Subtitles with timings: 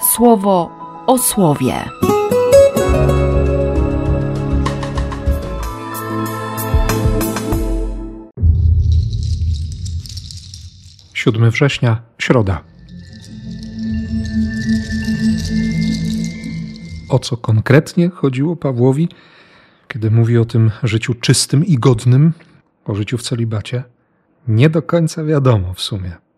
[0.00, 0.70] słowo
[1.06, 1.74] o słowie.
[11.14, 12.64] 7 września, środa.
[17.08, 19.08] O co konkretnie chodziło Pawłowi,
[19.88, 22.32] kiedy mówi o tym życiu czystym i godnym,
[22.84, 23.82] o życiu w celibacie?
[24.48, 26.29] Nie do końca wiadomo w sumie.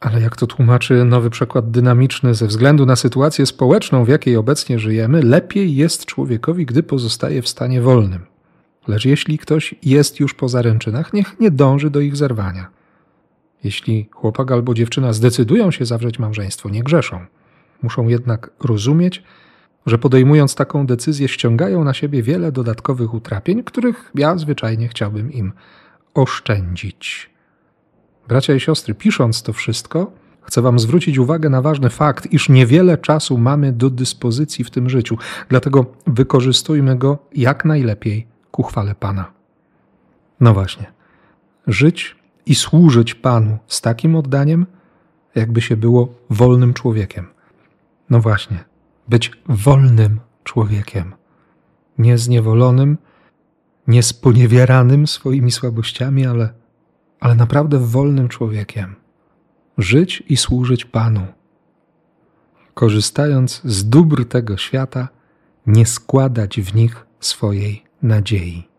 [0.00, 4.78] Ale jak to tłumaczy nowy przekład dynamiczny, ze względu na sytuację społeczną, w jakiej obecnie
[4.78, 8.26] żyjemy, lepiej jest człowiekowi, gdy pozostaje w stanie wolnym.
[8.88, 12.70] Lecz jeśli ktoś jest już po zaręczynach, niech nie dąży do ich zerwania.
[13.64, 17.26] Jeśli chłopak albo dziewczyna zdecydują się zawrzeć małżeństwo, nie grzeszą.
[17.82, 19.22] Muszą jednak rozumieć,
[19.86, 25.52] że podejmując taką decyzję, ściągają na siebie wiele dodatkowych utrapień, których ja zwyczajnie chciałbym im
[26.14, 27.29] oszczędzić.
[28.28, 32.98] Bracia i siostry, pisząc to wszystko, chcę Wam zwrócić uwagę na ważny fakt, iż niewiele
[32.98, 35.18] czasu mamy do dyspozycji w tym życiu,
[35.48, 39.32] dlatego wykorzystujmy go jak najlepiej ku chwale Pana.
[40.40, 40.92] No właśnie,
[41.66, 44.66] żyć i służyć Panu z takim oddaniem,
[45.34, 47.26] jakby się było wolnym człowiekiem.
[48.10, 48.64] No właśnie,
[49.08, 51.14] być wolnym człowiekiem,
[51.98, 52.98] niezniewolonym,
[53.86, 56.59] niesponiewieranym swoimi słabościami, ale,
[57.20, 58.94] ale naprawdę wolnym człowiekiem.
[59.78, 61.26] Żyć i służyć Panu.
[62.74, 65.08] Korzystając z dóbr tego świata,
[65.66, 68.70] nie składać w nich swojej nadziei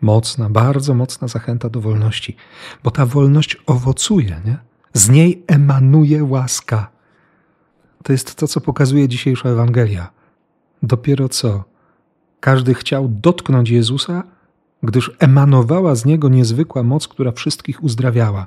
[0.00, 2.36] mocna, bardzo mocna zachęta do wolności,
[2.84, 4.58] bo ta wolność owocuje, nie?
[4.92, 6.90] Z niej emanuje łaska.
[8.02, 10.10] To jest to, co pokazuje dzisiejsza Ewangelia.
[10.82, 11.64] Dopiero co
[12.40, 14.22] każdy chciał dotknąć Jezusa,
[14.82, 18.46] gdyż emanowała z niego niezwykła moc, która wszystkich uzdrawiała.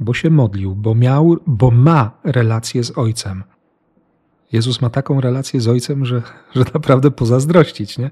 [0.00, 3.44] Bo się modlił, bo miał, bo ma relację z Ojcem.
[4.52, 6.22] Jezus ma taką relację z Ojcem, że,
[6.54, 8.10] że naprawdę pozazdrościć, nie?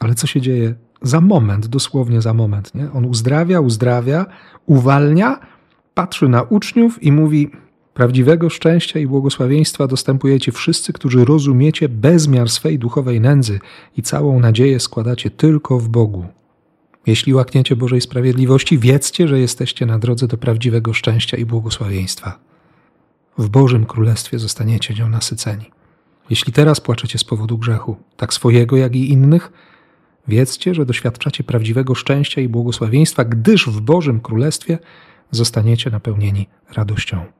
[0.00, 2.74] Ale co się dzieje za moment, dosłownie za moment.
[2.74, 2.92] Nie?
[2.92, 4.26] On uzdrawia, uzdrawia,
[4.66, 5.40] uwalnia,
[5.94, 7.50] patrzy na uczniów i mówi:
[7.96, 13.60] Prawdziwego szczęścia i błogosławieństwa dostępujecie wszyscy, którzy rozumiecie bezmiar swej duchowej nędzy
[13.96, 16.26] i całą nadzieję składacie tylko w Bogu.
[17.06, 22.38] Jeśli łakniecie Bożej sprawiedliwości, wiedzcie, że jesteście na drodze do prawdziwego szczęścia i błogosławieństwa.
[23.38, 25.70] W Bożym Królestwie zostaniecie nią nasyceni.
[26.30, 29.52] Jeśli teraz płaczecie z powodu grzechu, tak swojego, jak i innych,
[30.28, 34.78] Wiedzcie, że doświadczacie prawdziwego szczęścia i błogosławieństwa, gdyż w Bożym Królestwie
[35.30, 37.35] zostaniecie napełnieni radością.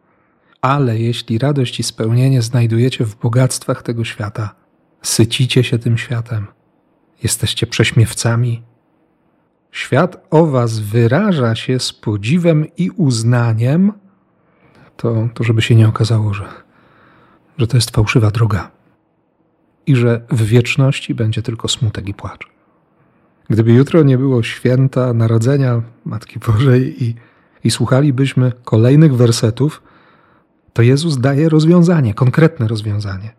[0.61, 4.55] Ale jeśli radość i spełnienie znajdujecie w bogactwach tego świata,
[5.03, 6.47] sycicie się tym światem,
[7.23, 8.63] jesteście prześmiewcami,
[9.73, 13.93] świat o was wyraża się z podziwem i uznaniem,
[14.97, 16.49] to, to żeby się nie okazało, że,
[17.59, 18.71] że to jest fałszywa droga.
[19.87, 22.49] I że w wieczności będzie tylko smutek i płacz.
[23.51, 27.15] Gdyby jutro nie było święta Narodzenia Matki Bożej i,
[27.65, 29.83] i słuchalibyśmy kolejnych wersetów,
[30.77, 33.31] to Jezus daje rozwiązanie, konkretne rozwiązanie.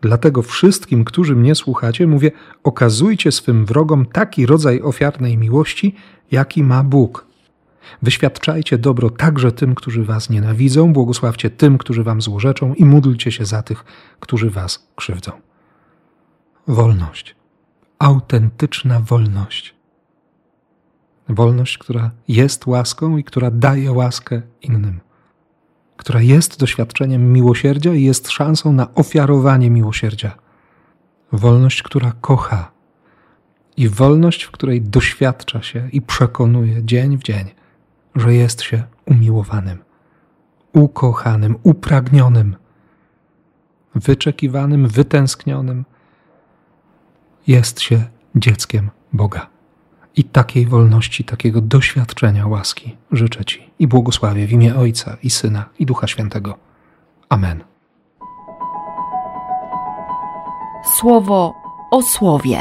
[0.00, 2.30] Dlatego wszystkim, którzy mnie słuchacie, mówię:
[2.62, 5.94] okazujcie swym wrogom taki rodzaj ofiarnej miłości,
[6.30, 7.26] jaki ma Bóg.
[8.02, 13.44] Wyświadczajcie dobro także tym, którzy was nienawidzą, błogosławcie tym, którzy wam złorzeczą i módlcie się
[13.44, 13.84] za tych,
[14.20, 15.32] którzy was krzywdzą.
[16.66, 17.36] Wolność
[17.98, 19.74] autentyczna wolność.
[21.28, 25.00] Wolność, która jest łaską i która daje łaskę innym,
[25.96, 30.32] która jest doświadczeniem miłosierdzia i jest szansą na ofiarowanie miłosierdzia.
[31.32, 32.72] Wolność, która kocha
[33.76, 37.50] i wolność, w której doświadcza się i przekonuje dzień w dzień,
[38.14, 39.78] że jest się umiłowanym,
[40.72, 42.56] ukochanym, upragnionym,
[43.94, 45.84] wyczekiwanym, wytęsknionym
[47.46, 49.53] jest się dzieckiem Boga.
[50.16, 55.64] I takiej wolności, takiego doświadczenia łaski życzę Ci i błogosławię w imię Ojca i Syna
[55.78, 56.58] i Ducha Świętego.
[57.28, 57.64] Amen.
[60.98, 61.54] Słowo
[61.90, 62.58] o słowie.